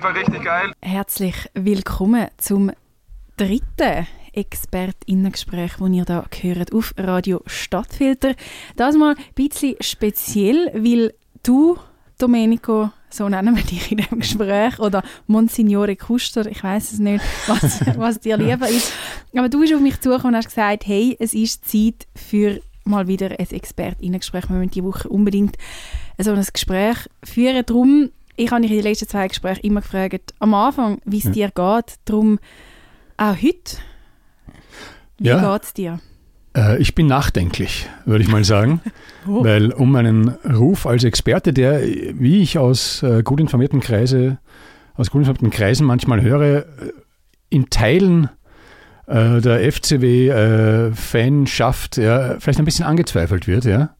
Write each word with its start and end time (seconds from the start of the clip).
Fall 0.00 0.12
richtig 0.12 0.42
geil. 0.42 0.72
Herzlich 0.80 1.50
willkommen 1.52 2.28
zum 2.38 2.70
dritten 3.36 4.06
ExpertInnengespräch, 4.32 5.72
das 5.78 5.90
ihr 5.90 6.04
da 6.06 6.24
gehört 6.30 6.72
auf 6.72 6.94
Radio 6.96 7.42
Stadtfilter. 7.46 8.34
Das 8.76 8.96
mal 8.96 9.14
ein 9.14 9.24
bisschen 9.34 9.76
speziell, 9.80 10.70
weil 10.74 11.12
du, 11.42 11.76
Domenico, 12.18 12.90
so 13.10 13.28
nennen 13.28 13.54
wir 13.54 13.64
dich 13.64 13.92
in 13.92 13.98
dem 13.98 14.20
Gespräch, 14.20 14.78
oder 14.78 15.02
Monsignore 15.26 15.96
Kuster, 15.96 16.46
ich 16.46 16.64
weiß 16.64 16.92
es 16.92 16.98
nicht, 16.98 17.24
was, 17.46 17.80
was 17.98 18.20
dir 18.20 18.38
lieber 18.38 18.68
ist. 18.68 18.92
Aber 19.36 19.50
du 19.50 19.60
bist 19.60 19.74
auf 19.74 19.80
mich 19.80 20.00
zugekommen 20.00 20.34
und 20.34 20.38
hast 20.38 20.48
gesagt, 20.48 20.86
hey, 20.86 21.16
es 21.20 21.34
ist 21.34 21.68
Zeit 21.70 22.06
für 22.16 22.62
mal 22.84 23.08
wieder 23.08 23.30
ein 23.30 23.50
ExpertInnengespräch. 23.50 24.48
Wir 24.48 24.56
müssen 24.56 24.70
diese 24.70 24.86
Woche 24.86 25.08
unbedingt 25.08 25.56
so 26.18 26.32
ein 26.32 26.46
Gespräch 26.50 26.96
führen. 27.22 27.64
Darum, 27.66 28.10
ich 28.36 28.50
habe 28.50 28.62
dich 28.62 28.70
in 28.70 28.78
den 28.78 28.84
letzten 28.84 29.08
zwei 29.08 29.28
Gesprächen 29.28 29.64
immer 29.64 29.80
gefragt, 29.80 30.34
am 30.38 30.54
Anfang, 30.54 31.00
wie 31.04 31.18
es 31.18 31.24
ja. 31.24 31.30
dir 31.30 31.48
geht. 31.48 31.96
Darum 32.04 32.38
auch 33.16 33.36
heute. 33.36 33.76
Wie 35.18 35.28
ja. 35.28 35.52
geht 35.52 35.64
es 35.64 35.74
dir? 35.74 36.00
Äh, 36.56 36.80
ich 36.80 36.94
bin 36.94 37.06
nachdenklich, 37.06 37.88
würde 38.04 38.24
ich 38.24 38.30
mal 38.30 38.44
sagen. 38.44 38.80
oh. 39.26 39.44
Weil 39.44 39.72
um 39.72 39.92
meinen 39.92 40.28
Ruf 40.28 40.86
als 40.86 41.04
Experte, 41.04 41.52
der, 41.52 41.82
wie 41.82 42.40
ich 42.42 42.58
aus 42.58 43.02
äh, 43.02 43.22
gut 43.22 43.40
informierten 43.40 43.80
Kreise, 43.80 44.38
aus 44.94 45.10
gut 45.10 45.20
informierten 45.20 45.50
Kreisen 45.50 45.86
manchmal 45.86 46.22
höre, 46.22 46.42
äh, 46.42 46.64
in 47.50 47.68
Teilen 47.70 48.30
äh, 49.06 49.40
der 49.40 49.72
FCW-Fanschaft 49.72 51.98
ja, 51.98 52.40
vielleicht 52.40 52.58
ein 52.58 52.64
bisschen 52.64 52.86
angezweifelt 52.86 53.46
wird, 53.46 53.64
ja, 53.64 53.94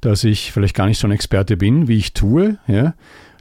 dass 0.00 0.24
ich 0.24 0.52
vielleicht 0.52 0.74
gar 0.74 0.86
nicht 0.86 0.98
so 0.98 1.06
ein 1.06 1.12
Experte 1.12 1.56
bin, 1.56 1.88
wie 1.88 1.96
ich 1.96 2.12
tue, 2.14 2.58
ja. 2.66 2.94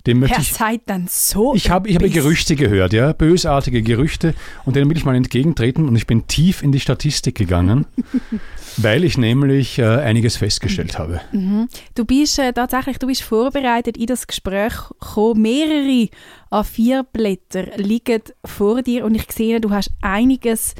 Dem 0.08 0.19
möchte 0.19 0.42
ich, 0.42 0.53
seid 0.53 0.81
dann 0.86 1.08
so. 1.09 1.53
Ich 1.55 1.69
habe 1.69 1.89
ich 1.89 1.95
habe 1.95 2.09
Gerüchte 2.09 2.55
gehört, 2.55 2.94
ja, 2.94 3.14
bösartige 3.14 3.81
Gerüchte 3.81 4.33
und 4.66 4.75
denen 4.75 4.89
will 4.89 4.97
ich 4.97 5.06
mal 5.06 5.16
entgegentreten 5.16 5.88
und 5.88 5.95
ich 5.95 6.08
bin 6.08 6.28
tief 6.28 6.64
in 6.64 6.72
die 6.72 6.80
Statistik 6.80 7.36
gegangen, 7.36 7.86
weil 8.78 9.03
ich 9.03 9.17
nämlich 9.17 9.80
äh, 9.80 9.86
einiges 9.86 10.38
festgestellt 10.38 10.97
habe. 10.97 11.22
Mhm. 11.31 11.67
Du 11.95 12.06
bist 12.06 12.39
äh, 12.39 12.53
tatsächlich, 12.53 12.97
du 13.00 13.08
bist 13.08 13.23
vorbereitet 13.23 13.97
in 13.97 14.08
das 14.08 14.28
Gespräch 14.28 14.73
gekommen. 15.00 15.41
Mehrere 15.41 16.09
A4-Blätter 16.52 17.78
liegen 17.78 18.22
vor 18.45 18.81
dir 18.81 19.06
und 19.06 19.16
ich 19.16 19.31
sehe, 19.31 19.59
du 19.59 19.72
hast 19.72 19.91
einiges 20.02 20.75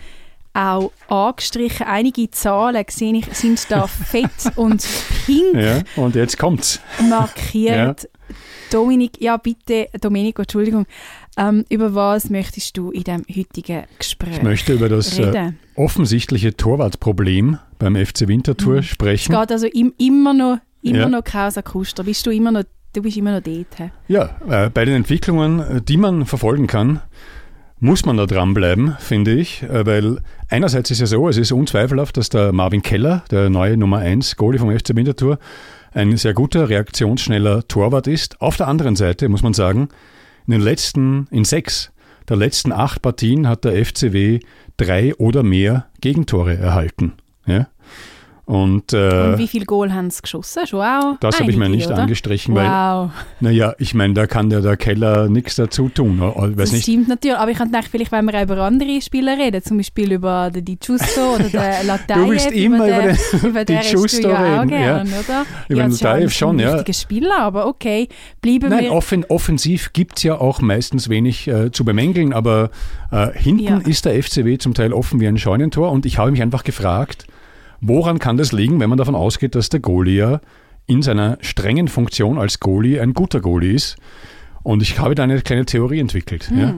auch 0.54 0.92
angestrichen. 1.08 1.86
Einige 1.86 2.30
Zahlen 2.32 2.86
sehe 2.90 3.16
ich, 3.16 3.26
sind 3.34 3.70
da 3.70 3.88
fett 3.88 4.30
und 4.56 4.86
pink. 5.26 5.56
Ja, 5.56 5.82
und 5.96 6.16
jetzt 6.16 6.38
kommt's. 6.38 6.80
Markiert. 7.08 8.04
Ja. 8.04 8.10
Dominik, 8.72 9.22
ja 9.22 9.38
bitte, 9.38 9.88
Domenico, 10.00 10.42
Entschuldigung. 10.42 10.86
Ähm, 11.38 11.66
über 11.70 11.96
was 11.96 12.30
möchtest 12.30 12.78
du 12.78 12.92
in 12.92 13.04
dem 13.04 13.24
heutigen 13.36 13.84
Gespräch 13.98 14.38
Ich 14.38 14.44
möchte 14.44 14.74
über 14.74 14.90
das 14.90 15.18
äh, 15.18 15.52
offensichtliche 15.76 16.56
Torwartproblem 16.56 17.60
beim 17.78 17.96
FC 17.96 18.28
Winterthur 18.28 18.78
mhm. 18.78 18.84
sprechen. 18.84 19.34
Es 19.34 19.40
geht 19.40 19.52
also 19.52 19.68
im, 19.68 19.94
immer 19.98 20.34
noch, 20.34 20.58
immer 20.82 21.00
ja. 21.00 21.10
noch 21.10 21.24
Causa 21.24 21.62
Kuster. 21.62 22.04
Bist 22.04 22.26
du 22.26 22.32
immer 22.32 22.52
noch, 22.52 22.64
du 22.94 23.02
bist 23.02 23.18
immer 23.18 23.34
noch 23.34 23.44
dort? 23.44 23.92
Ja, 24.08 24.30
äh, 24.50 24.70
bei 24.70 24.86
den 24.86 24.96
Entwicklungen, 24.96 25.60
äh, 25.60 25.82
die 25.82 25.98
man 25.98 26.26
verfolgen 26.26 26.68
kann, 26.68 27.02
muss 27.80 28.06
man 28.06 28.18
da 28.18 28.26
dranbleiben, 28.26 28.98
finde 29.00 29.34
ich, 29.34 29.64
äh, 29.64 29.86
weil 29.86 30.22
einerseits 30.50 30.92
ist 30.92 31.00
ja 31.00 31.06
so, 31.06 31.30
es 31.30 31.38
ist 31.38 31.52
unzweifelhaft, 31.52 32.18
dass 32.18 32.30
der 32.30 32.52
Marvin 32.52 32.82
Keller, 32.82 33.24
der 33.32 33.50
neue 33.50 33.78
Nummer 33.78 34.00
1 34.00 34.36
Goalie 34.36 34.60
vom 34.60 34.78
FC 34.78 34.96
Winterthur, 34.96 35.40
ein 35.92 36.16
sehr 36.18 36.34
guter, 36.34 36.70
reaktionsschneller 36.70 37.68
Torwart 37.68 38.08
ist. 38.08 38.42
Auf 38.42 38.58
der 38.58 38.68
anderen 38.68 38.96
Seite 38.96 39.30
muss 39.30 39.44
man 39.44 39.54
sagen, 39.54 39.90
in 40.48 40.52
den 40.52 40.62
letzten, 40.62 41.28
in 41.32 41.46
sechs 41.46 41.92
der 42.28 42.38
letzten 42.38 42.72
acht 42.72 43.02
Partien 43.02 43.48
hat 43.48 43.66
der 43.66 43.84
FCW 43.84 44.40
drei 44.78 45.16
oder 45.16 45.44
mehr 45.44 45.88
Gegentore 46.00 46.58
erhalten. 46.58 47.14
Ja? 47.46 47.68
Und, 48.50 48.94
äh, 48.94 49.28
Und 49.28 49.38
wie 49.38 49.48
viel 49.48 49.64
Goal 49.64 49.94
haben 49.94 50.10
sie 50.10 50.24
geschossen? 50.24 50.66
Schon 50.66 50.82
auch 50.82 51.18
Das 51.20 51.40
habe 51.40 51.52
ich 51.52 51.56
mir 51.56 51.70
nicht 51.70 51.86
oder? 51.86 52.00
angestrichen, 52.00 52.56
wow. 52.56 52.62
weil, 52.62 53.12
naja, 53.42 53.76
ich 53.78 53.94
meine, 53.94 54.16
da 54.16 54.26
kann 54.26 54.50
ja 54.50 54.60
der 54.60 54.76
Keller 54.76 55.30
nichts 55.30 55.58
dazu 55.58 55.88
tun. 55.88 56.20
Weiß 56.20 56.56
das 56.56 56.72
nicht. 56.72 56.82
stimmt 56.82 57.10
natürlich, 57.10 57.38
aber 57.38 57.52
ich 57.52 57.58
kann 57.60 57.68
gedacht, 57.68 57.90
vielleicht 57.92 58.12
wenn 58.12 58.26
wir 58.26 58.42
über 58.42 58.58
andere 58.62 59.04
Spieler 59.04 59.38
reden, 59.38 59.62
zum 59.62 59.78
Beispiel 59.78 60.14
über 60.14 60.50
den 60.50 60.66
Di 60.66 60.78
Giusto 60.78 61.36
oder 61.36 61.44
den 61.50 61.86
Latayev. 61.86 62.26
Du 62.26 62.32
willst 62.32 62.52
immer 62.52 62.88
über 62.88 63.02
den, 63.04 63.18
über 63.50 63.66
den 63.66 63.80
Di 63.82 63.88
Giusto 63.92 64.30
ja 64.30 64.42
reden. 64.42 64.70
Gern, 64.70 65.08
ja. 65.08 65.20
oder? 65.20 65.46
Über 65.68 65.82
den 65.84 65.92
Latayev 65.92 66.34
schon, 66.34 66.58
ja. 66.58 66.74
Ein 66.74 66.94
Spieler, 66.94 67.38
aber 67.42 67.68
okay, 67.68 68.08
bleiben 68.42 68.70
Nein, 68.70 68.86
wir... 68.86 68.94
Offen, 68.94 69.26
offensiv 69.26 69.94
gibt 69.94 70.18
es 70.18 70.24
ja 70.24 70.42
auch 70.42 70.60
meistens 70.60 71.08
wenig 71.08 71.48
äh, 71.48 71.72
zu 71.72 71.86
bemängeln, 71.86 72.34
aber 72.34 72.72
äh, 73.12 73.28
hinten 73.32 73.64
ja. 73.64 73.78
ist 73.78 74.06
der 74.06 74.24
FCW 74.24 74.58
zum 74.58 74.74
Teil 74.74 74.92
offen 74.92 75.20
wie 75.20 75.28
ein 75.28 75.38
Scheunentor 75.38 75.92
und 75.92 76.08
ich 76.08 76.18
habe 76.18 76.32
mich 76.32 76.42
einfach 76.42 76.64
gefragt, 76.64 77.28
Woran 77.82 78.20
kann 78.20 78.38
das 78.38 78.52
liegen, 78.52 78.80
wenn 78.80 78.90
man 78.90 78.98
davon 78.98 79.16
ausgeht, 79.16 79.56
dass 79.56 79.70
der 79.70 79.80
Goalie 79.80 80.40
in 80.86 81.02
seiner 81.02 81.38
strengen 81.42 81.88
Funktion 81.88 82.38
als 82.38 82.60
Goalie 82.60 83.00
ein 83.00 83.14
guter 83.14 83.42
Goalie 83.42 83.74
ist? 83.74 83.98
Und 84.64 84.82
ich 84.82 85.00
habe 85.00 85.16
da 85.16 85.24
eine 85.24 85.42
kleine 85.42 85.66
Theorie 85.66 86.00
entwickelt. 86.00 86.50
Hm. 86.50 86.60
Ja. 86.60 86.76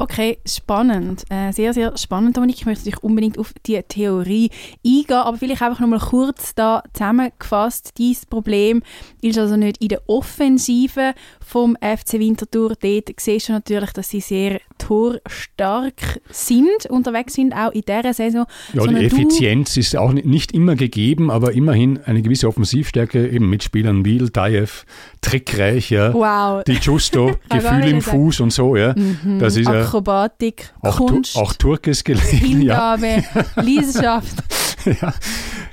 Okay, 0.00 0.38
spannend. 0.46 1.24
Äh, 1.28 1.52
sehr, 1.52 1.74
sehr 1.74 1.98
spannend, 1.98 2.36
Dominik. 2.36 2.54
Ich 2.58 2.66
möchte 2.66 2.84
dich 2.84 3.02
unbedingt 3.02 3.36
auf 3.36 3.52
die 3.66 3.82
Theorie 3.82 4.48
eingehen, 4.86 5.16
aber 5.16 5.36
vielleicht 5.38 5.60
einfach 5.60 5.80
nochmal 5.80 5.98
kurz 5.98 6.54
da 6.54 6.84
zusammengefasst. 6.92 7.98
Dieses 7.98 8.24
Problem 8.24 8.82
ist 9.22 9.38
also 9.38 9.56
nicht 9.56 9.82
in 9.82 9.88
der 9.88 10.08
Offensive 10.08 11.14
vom 11.44 11.76
FC 11.80 12.20
Winterthur. 12.20 12.76
Dort 12.80 13.10
siehst 13.18 13.48
du 13.48 13.54
natürlich, 13.54 13.90
dass 13.90 14.10
sie 14.10 14.20
sehr 14.20 14.60
torstark 14.78 16.20
sind, 16.30 16.86
unterwegs 16.88 17.34
sind, 17.34 17.52
auch 17.52 17.72
in 17.72 17.82
dieser 17.82 18.14
Saison. 18.14 18.46
Ja, 18.74 18.86
die 18.86 19.04
Effizienz 19.04 19.76
ist 19.76 19.96
auch 19.96 20.12
nicht 20.12 20.52
immer 20.52 20.76
gegeben, 20.76 21.28
aber 21.28 21.52
immerhin 21.54 21.98
eine 22.04 22.22
gewisse 22.22 22.46
Offensivstärke, 22.46 23.28
eben 23.28 23.50
mit 23.50 23.64
Spielern 23.64 24.04
wie 24.04 24.16
Iltayev, 24.16 24.84
trickreich, 25.20 25.90
ja. 25.90 26.14
Wow. 26.14 26.62
Die 26.62 26.74
Justo, 26.74 27.32
Gefühl 27.50 27.88
im 27.88 28.00
Fuß 28.00 28.38
und 28.40 28.52
so, 28.52 28.76
ja. 28.76 28.94
Mhm. 28.96 29.40
Das 29.40 29.56
ist 29.56 29.66
ja 29.66 29.87
Akrobatik, 29.88 30.72
auch 30.82 30.96
Kunst, 30.96 31.36
auch 31.36 31.52
Turkes 31.54 32.04
gelegen. 32.04 32.26
Hingabe, 32.26 33.06
ja. 33.34 33.44
Leidenschaft. 33.56 34.36
ja. 34.84 35.14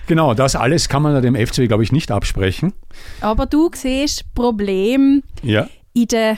Genau, 0.07 0.33
das 0.33 0.55
alles 0.55 0.87
kann 0.87 1.01
man 1.01 1.21
dem 1.21 1.35
FCW, 1.35 1.67
glaube 1.67 1.83
ich, 1.83 1.91
nicht 1.91 2.11
absprechen. 2.11 2.73
Aber 3.21 3.45
du 3.45 3.69
siehst 3.73 4.33
Problem 4.33 5.23
ja. 5.41 5.67
in 5.93 6.07
der 6.07 6.37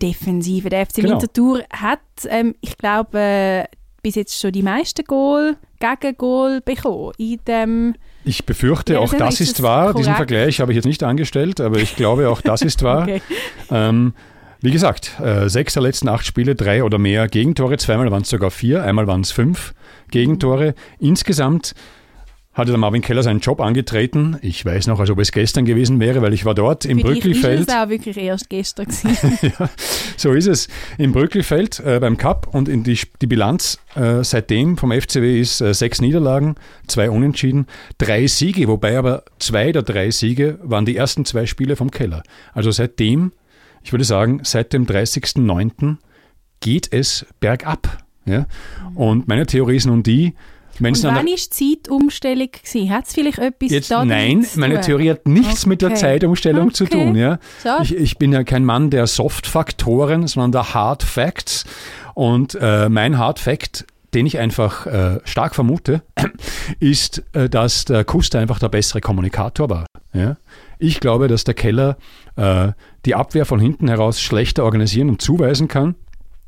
Defensive. 0.00 0.68
Der 0.70 0.86
FC 0.86 0.96
genau. 0.96 1.12
Winterthur 1.12 1.62
hat, 1.72 2.00
ähm, 2.28 2.54
ich 2.60 2.76
glaube, 2.76 3.18
äh, 3.18 3.64
bis 4.02 4.16
jetzt 4.16 4.40
schon 4.40 4.52
die 4.52 4.62
meisten 4.62 5.04
Goal, 5.04 5.56
Gegengol 5.78 6.60
bekommen 6.60 7.12
in 7.18 7.40
dem 7.46 7.94
ich 8.26 8.46
befürchte, 8.46 8.98
auch 9.00 9.12
das 9.12 9.40
ist, 9.40 9.50
ist 9.50 9.62
wahr. 9.62 9.88
Korrekt? 9.92 9.98
Diesen 9.98 10.14
Vergleich 10.14 10.60
habe 10.60 10.72
ich 10.72 10.76
jetzt 10.76 10.86
nicht 10.86 11.02
angestellt, 11.02 11.60
aber 11.60 11.78
ich 11.78 11.94
glaube, 11.94 12.30
auch 12.30 12.40
das 12.40 12.62
ist 12.62 12.82
wahr. 12.82 13.02
okay. 13.02 13.20
ähm, 13.70 14.14
wie 14.64 14.70
gesagt, 14.70 15.20
äh, 15.20 15.48
sechs 15.48 15.74
der 15.74 15.82
letzten 15.82 16.08
acht 16.08 16.24
Spiele, 16.24 16.54
drei 16.54 16.82
oder 16.82 16.98
mehr 16.98 17.28
Gegentore, 17.28 17.76
zweimal 17.76 18.10
waren 18.10 18.22
es 18.22 18.30
sogar 18.30 18.50
vier, 18.50 18.82
einmal 18.82 19.06
waren 19.06 19.20
es 19.20 19.30
fünf 19.30 19.74
Gegentore. 20.10 20.74
Insgesamt 20.98 21.74
hatte 22.54 22.70
der 22.70 22.78
Marvin 22.78 23.02
Keller 23.02 23.22
seinen 23.22 23.40
Job 23.40 23.60
angetreten. 23.60 24.38
Ich 24.40 24.64
weiß 24.64 24.86
noch, 24.86 25.00
als 25.00 25.10
ob 25.10 25.18
es 25.18 25.32
gestern 25.32 25.64
gewesen 25.64 26.00
wäre, 26.00 26.22
weil 26.22 26.32
ich 26.32 26.44
war 26.44 26.54
dort 26.54 26.84
im 26.84 27.00
Für 27.00 27.08
Brückelfeld. 27.08 27.60
Ist 27.60 27.68
es 27.68 27.74
auch 27.74 27.88
wirklich 27.88 28.16
erst 28.16 28.48
gestern 28.48 28.86
ja, 29.42 29.68
so 30.16 30.32
ist 30.32 30.46
es. 30.46 30.68
Im 30.96 31.12
Brückelfeld 31.12 31.80
äh, 31.80 31.98
beim 32.00 32.16
Cup 32.16 32.48
und 32.54 32.68
in 32.68 32.84
die, 32.84 32.98
die 33.20 33.26
Bilanz 33.26 33.80
äh, 33.96 34.22
seitdem 34.22 34.78
vom 34.78 34.92
FCW 34.92 35.40
ist 35.40 35.60
äh, 35.60 35.74
sechs 35.74 36.00
Niederlagen, 36.00 36.54
zwei 36.86 37.10
Unentschieden, 37.10 37.66
drei 37.98 38.28
Siege, 38.28 38.68
wobei 38.68 38.96
aber 38.96 39.24
zwei 39.38 39.72
der 39.72 39.82
drei 39.82 40.10
Siege 40.10 40.58
waren 40.62 40.86
die 40.86 40.96
ersten 40.96 41.24
zwei 41.24 41.46
Spiele 41.46 41.76
vom 41.76 41.90
Keller. 41.90 42.22
Also 42.52 42.70
seitdem, 42.70 43.32
ich 43.84 43.92
würde 43.92 44.04
sagen, 44.04 44.40
seit 44.42 44.72
dem 44.72 44.86
30.09. 44.86 45.98
geht 46.60 46.92
es 46.92 47.26
bergab. 47.38 47.98
Ja? 48.24 48.46
Und 48.94 49.28
meine 49.28 49.46
Theorie 49.46 49.76
ist 49.76 49.86
nun 49.86 50.02
die, 50.02 50.34
Wenn's 50.80 51.04
und 51.04 51.14
wann 51.14 51.26
die 51.26 51.36
Zeitumstellung? 51.36 52.48
Hat 52.90 53.06
es 53.06 53.12
vielleicht 53.12 53.38
etwas 53.38 53.70
jetzt, 53.70 53.90
Nein, 53.90 54.44
meine 54.56 54.80
Theorie 54.80 55.10
hat 55.10 55.28
nichts 55.28 55.60
okay. 55.60 55.68
mit 55.68 55.82
der 55.82 55.94
Zeitumstellung 55.94 56.66
okay. 56.66 56.74
zu 56.74 56.86
tun. 56.86 57.14
Ja. 57.14 57.38
Ich, 57.82 57.94
ich, 57.94 58.18
bin 58.18 58.32
ja 58.32 58.42
kein 58.42 58.64
Mann 58.64 58.90
der 58.90 59.06
Soft-Faktoren, 59.06 60.26
sondern 60.26 60.50
der 60.50 60.74
Hard 60.74 61.04
Facts. 61.04 61.64
Und 62.14 62.58
äh, 62.60 62.88
mein 62.88 63.18
Hard 63.18 63.38
Fact, 63.38 63.86
den 64.14 64.26
ich 64.26 64.38
einfach 64.38 64.86
äh, 64.86 65.20
stark 65.24 65.54
vermute, 65.54 66.02
ist, 66.80 67.22
äh, 67.32 67.48
dass 67.48 67.84
der 67.84 68.04
Kuster 68.04 68.38
einfach 68.38 68.58
der 68.58 68.68
bessere 68.68 69.00
Kommunikator 69.00 69.68
war. 69.68 69.86
Ja. 70.12 70.36
Ich 70.78 71.00
glaube, 71.00 71.28
dass 71.28 71.44
der 71.44 71.54
Keller 71.54 71.96
äh, 72.36 72.72
die 73.04 73.14
Abwehr 73.14 73.44
von 73.44 73.60
hinten 73.60 73.88
heraus 73.88 74.20
schlechter 74.20 74.64
organisieren 74.64 75.08
und 75.08 75.20
zuweisen 75.20 75.68
kann 75.68 75.94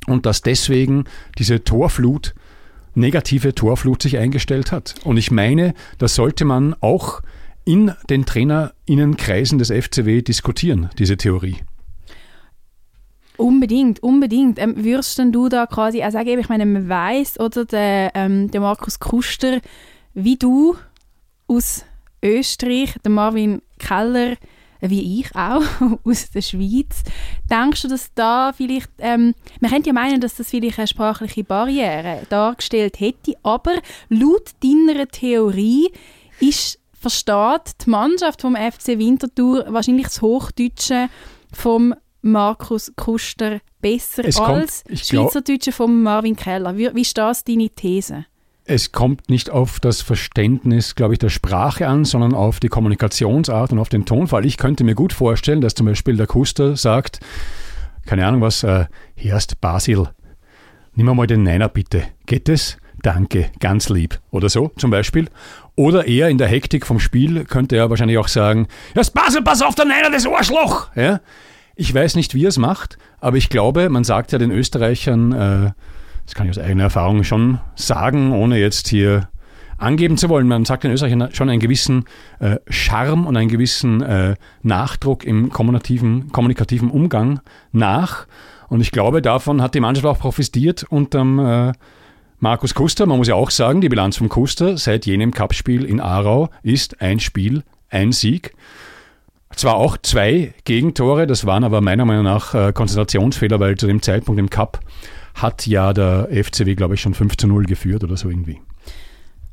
und 0.07 0.27
dass 0.27 0.43
deswegen 0.43 1.05
diese 1.39 1.65
Torflut 1.65 2.35
negative 2.95 3.55
Torflut 3.55 4.03
sich 4.03 4.17
eingestellt 4.17 4.73
hat. 4.73 4.95
Und 5.05 5.19
ich 5.19 5.31
meine, 5.31 5.75
das 5.99 6.15
sollte 6.15 6.45
man 6.45 6.75
auch 6.81 7.21
in 7.65 7.93
den 8.09 8.25
Trainerinnenkreisen 8.25 9.59
des 9.59 9.71
FCW 9.71 10.23
diskutieren, 10.23 10.89
diese 10.99 11.17
Theorie. 11.17 11.59
Unbedingt, 13.37 14.03
unbedingt. 14.03 14.59
Ähm, 14.59 14.75
würdest 14.77 15.19
denn 15.19 15.33
du 15.33 15.49
da 15.49 15.67
quasi 15.67 16.03
auch 16.03 16.11
sagen, 16.11 16.39
ich 16.39 16.49
meine, 16.49 16.67
man 16.67 16.89
weiss, 16.89 17.39
oder 17.39 17.65
der, 17.65 18.13
ähm, 18.15 18.51
der 18.51 18.61
Markus 18.61 18.99
Kuster, 18.99 19.61
wie 20.15 20.37
du 20.37 20.77
aus 21.47 21.85
Österreich, 22.23 22.95
der 23.05 23.11
Marvin 23.11 23.63
Keller, 23.79 24.37
wie 24.81 25.21
ich 25.21 25.35
auch, 25.35 25.63
aus 26.05 26.31
der 26.31 26.43
Schweiz. 26.43 27.03
Denkst 27.51 27.83
du, 27.83 27.89
dass 27.89 28.13
da 28.15 28.53
vielleicht, 28.55 28.91
ähm, 28.99 29.35
man 29.61 29.71
könnte 29.71 29.89
ja 29.89 29.93
meinen, 29.93 30.21
dass 30.21 30.37
das 30.37 30.51
vielleicht 30.51 30.79
eine 30.79 30.89
sprachliche 30.89 31.45
Barriere 31.45 32.23
dargestellt 32.29 33.01
hätte, 33.01 33.35
aber 33.43 33.75
laut 34.09 34.51
deiner 34.63 35.07
Theorie 35.09 35.91
ist, 36.41 36.79
versteht 36.99 37.85
die 37.85 37.91
Mannschaft 37.91 38.41
vom 38.41 38.57
FC 38.57 38.99
Winterthur 38.99 39.67
wahrscheinlich 39.69 40.07
das 40.07 40.23
Hochdeutsche 40.23 41.09
vom 41.53 41.95
Markus 42.27 42.93
Kuster 42.97 43.61
besser 43.81 44.25
es 44.25 44.39
als 44.39 44.85
kommt, 44.85 44.99
Schweizerdeutsche 44.99 45.73
von 45.73 46.03
Marvin 46.03 46.37
Keller. 46.37 46.77
Wie, 46.77 46.95
wie 46.95 47.03
ist 47.03 47.17
das 47.17 47.45
deine 47.45 47.71
These? 47.71 48.27
es 48.67 48.91
kommt 48.91 49.31
nicht 49.31 49.49
auf 49.51 49.79
das 49.79 50.03
Verständnis, 50.03 50.97
glaube 50.97 51.15
ich, 51.15 51.19
der 51.19 51.29
Sprache 51.29 51.87
an, 51.87 52.05
sondern 52.05 52.35
auf 52.35 52.59
die 52.59 52.69
Kommunikationsart 52.69 53.73
und 53.73 53.79
auf 53.79 53.89
den 53.89 54.07
Tonfall. 54.07 54.45
Ich 54.45 54.57
könnte 54.57 54.83
mir 54.83 54.97
gut 54.97 55.13
vorstellen, 55.13 55.61
dass 55.61 55.75
zum 55.75 55.87
Beispiel 55.87 56.17
der 56.17 56.27
Kuster 56.27 56.77
sagt, 56.77 57.21
keine 58.07 58.27
Ahnung 58.27 58.41
was, 58.41 58.65
äh, 58.65 58.87
Herst 59.15 59.61
Basil, 59.61 60.09
nimm 60.95 61.07
mal 61.07 61.29
den 61.29 61.45
Neiner 61.45 61.69
bitte. 61.69 62.05
Geht 62.27 62.49
es? 62.49 62.77
Danke, 63.03 63.51
ganz 63.61 63.89
lieb. 63.89 64.21
Oder 64.33 64.49
so 64.49 64.73
zum 64.77 64.91
Beispiel. 64.91 65.29
Oder 65.77 66.09
eher 66.09 66.29
in 66.29 66.39
der 66.39 66.49
Hektik 66.49 66.87
vom 66.87 66.99
Spiel 66.99 67.45
könnte 67.45 67.77
er 67.77 67.89
wahrscheinlich 67.89 68.19
auch 68.19 68.29
sagen, 68.29 68.67
Herst 68.95 69.15
Basil, 69.15 69.43
pass 69.43 69.63
auf, 69.63 69.77
der 69.77 69.85
Neiner, 69.85 70.11
das 70.11 70.27
Arschloch! 70.27 70.89
Ja? 70.97 71.21
Ich 71.79 71.93
weiß 71.93 72.17
nicht, 72.17 72.35
wie 72.35 72.45
er 72.47 72.49
es 72.49 72.57
macht, 72.57 72.97
aber 73.21 73.37
ich 73.37 73.51
glaube, 73.51 73.91
man 73.91 74.03
sagt 74.03 74.33
ja 74.33 74.39
den 74.39 74.51
Österreichern, 74.51 75.33
äh, 75.33 75.71
das 76.25 76.35
kann 76.35 76.47
ich 76.47 76.51
aus 76.51 76.59
eigener 76.59 76.85
Erfahrung 76.85 77.23
schon 77.23 77.61
sagen, 77.75 78.33
ohne 78.33 78.59
jetzt 78.59 78.89
hier 78.89 79.29
angeben 79.77 80.17
zu 80.17 80.31
wollen. 80.31 80.49
Man 80.49 80.65
sagt 80.65 80.85
in 80.87 80.91
Österreich 80.91 81.15
schon 81.37 81.51
einen 81.51 81.61
gewissen 81.61 82.05
äh, 82.39 82.57
Charme 82.71 83.27
und 83.27 83.37
einen 83.37 83.51
gewissen 83.51 84.01
äh, 84.01 84.37
Nachdruck 84.63 85.25
im 85.25 85.51
kommunikativen, 85.51 86.33
kommunikativen 86.33 86.91
Umgang 86.91 87.41
nach. 87.73 88.27
Und 88.69 88.81
ich 88.81 88.91
glaube, 88.91 89.21
davon 89.21 89.61
hat 89.61 89.75
die 89.75 89.81
Mannschaft 89.81 90.07
auch 90.07 90.19
profitiert 90.19 90.85
unterm 90.85 91.39
äh, 91.39 91.73
Markus 92.39 92.75
Kuster. 92.75 93.05
Man 93.05 93.19
muss 93.19 93.29
ja 93.29 93.35
auch 93.35 93.51
sagen, 93.51 93.83
die 93.83 93.91
Bilanz 93.91 94.17
vom 94.17 94.31
Kuster 94.31 94.79
seit 94.79 95.05
jenem 95.05 95.33
Cupspiel 95.33 95.85
in 95.85 96.01
Aarau 96.01 96.49
ist 96.63 97.03
ein 97.03 97.21
Spiel, 97.21 97.65
ein 97.91 98.13
Sieg. 98.13 98.55
Zwar 99.57 99.77
auch 99.77 99.97
zwei 99.97 100.53
Gegentore, 100.65 101.27
das 101.27 101.47
waren 101.47 101.65
aber 101.65 101.81
meiner 101.81 102.05
Meinung 102.05 102.25
nach 102.25 102.55
äh, 102.55 102.73
Konzentrationsfehler, 102.75 103.59
weil 103.59 103.77
zu 103.77 103.87
dem 103.87 104.03
Zeitpunkt 104.03 104.39
im 104.39 104.51
Cup 104.51 104.81
hat 105.35 105.67
ja 105.67 105.95
der 105.95 106.29
FCW, 106.31 106.75
glaube 106.75 106.95
ich, 106.95 107.01
schon 107.01 107.15
5 107.15 107.39
zu 107.39 107.47
0 107.47 107.65
geführt 107.65 108.05
oder 108.05 108.19
so 108.19 108.29
irgendwie. 108.29 108.61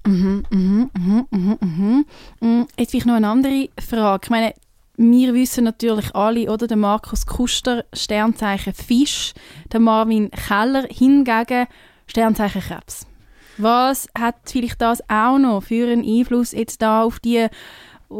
Mhm, 0.05 0.43
mhm, 0.49 0.89
mhm, 0.97 1.25
mhm, 1.31 1.57
mhm. 1.61 2.05
Mm, 2.41 2.65
jetzt 2.77 2.91
vielleicht 2.91 3.05
noch 3.05 3.15
eine 3.15 3.29
andere 3.29 3.69
Frage. 3.79 4.25
Ich 4.25 4.29
meine, 4.29 4.53
wir 4.97 5.33
wissen 5.33 5.63
natürlich 5.63 6.13
alle, 6.13 6.51
oder 6.51 6.67
der 6.67 6.77
Markus 6.77 7.25
Kuster, 7.25 7.85
Sternzeichen 7.93 8.73
Fisch, 8.73 9.33
der 9.71 9.79
Marvin 9.79 10.29
Keller 10.31 10.85
hingegen 10.89 11.67
Sternzeichen 12.07 12.61
Krebs. 12.61 13.07
Was 13.57 14.09
hat 14.17 14.35
vielleicht 14.45 14.81
das 14.81 15.01
auch 15.09 15.37
noch 15.37 15.63
für 15.63 15.89
einen 15.89 16.03
Einfluss 16.05 16.51
jetzt 16.51 16.81
da 16.81 17.03
auf 17.03 17.19
die 17.19 17.47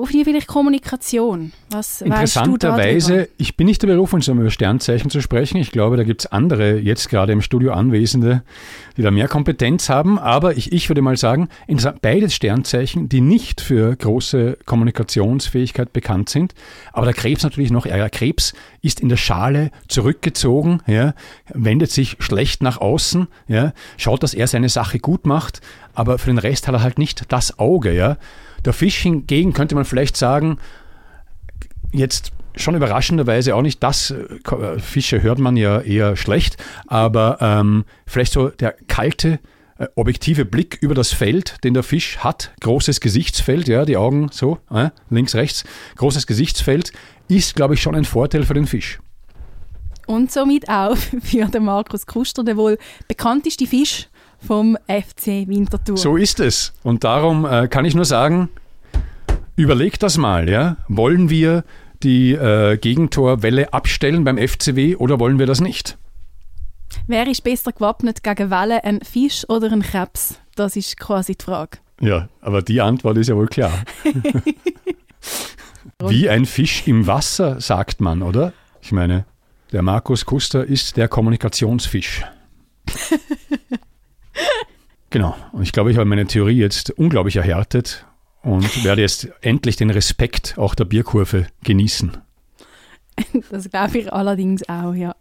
auf 0.02 0.10
die 0.10 0.24
vielleicht 0.24 0.48
Kommunikation. 0.48 1.52
Was 1.70 2.02
Interessanterweise, 2.02 3.30
ich 3.38 3.56
bin 3.58 3.68
nicht 3.68 3.82
der 3.82 3.88
Beruf, 3.88 4.14
uns 4.14 4.28
über 4.28 4.50
Sternzeichen 4.50 5.10
zu 5.10 5.22
sprechen. 5.22 5.58
Ich 5.58 5.72
glaube, 5.72 5.98
da 5.98 6.04
gibt 6.04 6.22
es 6.22 6.32
andere, 6.32 6.78
jetzt 6.78 7.10
gerade 7.10 7.34
im 7.34 7.42
Studio 7.42 7.74
Anwesende, 7.74 8.44
die 8.98 9.02
da 9.02 9.12
mehr 9.12 9.28
Kompetenz 9.28 9.90
haben. 9.90 10.20
Aber 10.20 10.58
ich, 10.58 10.72
ich 10.72 10.90
würde 10.90 11.02
mal 11.02 11.18
sagen, 11.18 11.50
beides 12.02 12.34
Sternzeichen, 12.34 13.10
die 13.10 13.22
nicht 13.22 13.62
für 13.62 13.96
große 13.96 14.58
Kommunikationsfähigkeit 14.66 15.94
bekannt 15.94 16.30
sind. 16.30 16.54
Aber 16.92 17.06
der 17.06 17.16
Krebs 17.16 17.44
natürlich 17.44 17.72
noch 17.72 17.86
ärger. 17.86 18.10
Krebs 18.10 18.54
ist 18.82 19.00
in 19.00 19.10
der 19.10 19.18
Schale 19.18 19.72
zurückgezogen, 19.88 20.82
ja, 20.88 21.14
wendet 21.54 21.92
sich 21.92 22.18
schlecht 22.20 22.62
nach 22.62 22.80
außen, 22.80 23.28
ja, 23.48 23.74
schaut, 23.98 24.24
dass 24.24 24.34
er 24.34 24.48
seine 24.48 24.70
Sache 24.70 25.00
gut 25.00 25.26
macht, 25.26 25.62
aber 25.94 26.18
für 26.18 26.30
den 26.30 26.38
Rest 26.38 26.68
hat 26.68 26.76
er 26.76 26.84
halt 26.84 26.98
nicht 26.98 27.32
das 27.32 27.60
Auge. 27.60 27.94
Ja. 27.94 28.18
Der 28.66 28.74
Fisch 28.74 28.98
hingegen 28.98 29.54
könnte 29.54 29.76
man 29.76 29.86
vielleicht 29.86 30.18
sagen, 30.18 30.58
jetzt 31.92 32.32
schon 32.56 32.76
überraschenderweise 32.76 33.56
auch 33.56 33.62
nicht 33.62 33.82
das, 33.82 34.12
äh, 34.12 34.80
Fische 34.80 35.22
hört 35.22 35.40
man 35.40 35.58
ja 35.58 35.82
eher 35.82 36.16
schlecht, 36.16 36.58
aber 36.88 37.38
ähm, 37.42 37.86
vielleicht 38.06 38.34
so 38.34 38.50
der 38.50 38.76
kalte, 38.88 39.40
äh, 39.78 39.88
objektive 39.96 40.46
Blick 40.46 40.78
über 40.82 40.94
das 40.94 41.12
Feld, 41.12 41.64
den 41.64 41.74
der 41.74 41.84
Fisch 41.84 42.20
hat, 42.20 42.54
großes 42.62 43.00
Gesichtsfeld, 43.00 43.68
ja, 43.68 43.86
die 43.86 43.98
Augen 43.98 44.30
so, 44.32 44.60
äh, 44.70 44.90
links, 45.10 45.36
rechts, 45.36 45.64
großes 45.96 46.28
Gesichtsfeld, 46.28 46.94
ist, 47.28 47.56
glaube 47.56 47.74
ich, 47.74 47.82
schon 47.82 47.96
ein 47.96 48.06
Vorteil 48.06 48.44
für 48.44 48.54
den 48.54 48.68
Fisch. 48.68 49.00
Und 50.06 50.32
somit 50.32 50.70
auch 50.70 50.96
für 51.24 51.46
den 51.46 51.64
Markus 51.64 52.06
Kuster, 52.06 52.44
der 52.44 52.58
wohl 52.58 52.78
bekannteste 53.08 53.66
Fisch 53.66 54.10
vom 54.46 54.78
FC 54.88 55.48
Winterthur. 55.48 55.98
So 55.98 56.18
ist 56.18 56.40
es. 56.40 56.74
Und 56.84 57.04
darum 57.04 57.46
äh, 57.46 57.68
kann 57.68 57.86
ich 57.86 57.96
nur 57.96 58.06
sagen, 58.06 58.50
überlegt 59.56 60.04
das 60.04 60.18
mal. 60.18 60.50
Ja? 60.50 60.78
Wollen 60.88 61.30
wir 61.30 61.64
die 62.04 62.34
äh, 62.34 62.78
Gegentorwelle 62.78 63.74
abstellen 63.74 64.24
beim 64.24 64.38
FCW 64.38 64.98
oder 64.98 65.20
wollen 65.20 65.40
wir 65.40 65.46
das 65.46 65.62
nicht? 65.62 65.98
Wer 67.08 67.28
ist 67.28 67.44
besser 67.44 67.72
gewappnet 67.72 68.24
gegen 68.24 68.52
Wellen, 68.52 68.80
ein 68.84 69.00
Fisch 69.02 69.48
oder 69.50 69.72
ein 69.72 69.82
Krebs? 69.82 70.40
Das 70.56 70.76
ist 70.76 70.98
quasi 70.98 71.36
die 71.36 71.44
Frage. 71.44 71.80
Ja, 72.00 72.30
aber 72.42 72.62
die 72.62 72.82
Antwort 72.82 73.18
ist 73.18 73.30
ja 73.30 73.36
wohl 73.36 73.48
klar. 73.48 73.72
Wie 76.06 76.30
ein 76.30 76.46
Fisch 76.46 76.84
im 76.86 77.08
Wasser, 77.08 77.62
sagt 77.62 78.02
man, 78.02 78.22
oder? 78.22 78.54
Ich 78.82 78.92
meine, 78.92 79.26
der 79.72 79.82
Markus 79.82 80.26
Kuster 80.26 80.66
ist 80.66 80.98
der 80.98 81.08
Kommunikationsfisch. 81.08 82.24
Genau. 85.14 85.36
Und 85.52 85.62
ich 85.62 85.72
glaube, 85.72 85.92
ich 85.92 85.98
habe 85.98 86.10
meine 86.10 86.26
Theorie 86.26 86.58
jetzt 86.58 86.90
unglaublich 86.90 87.36
erhärtet 87.36 88.08
und 88.42 88.84
werde 88.84 89.04
jetzt 89.04 89.30
endlich 89.42 89.76
den 89.76 89.92
Respekt 89.92 90.56
auch 90.58 90.74
der 90.74 90.86
Bierkurve 90.86 91.48
genießen. 91.64 92.18
Das 93.52 93.70
glaube 93.70 94.00
ich 94.00 94.12
allerdings 94.12 94.68
auch, 94.68 94.96
ja. 94.96 95.16